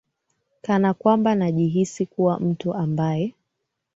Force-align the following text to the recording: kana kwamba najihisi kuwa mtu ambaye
kana 0.61 0.93
kwamba 0.93 1.35
najihisi 1.35 2.05
kuwa 2.05 2.39
mtu 2.39 2.73
ambaye 2.73 3.33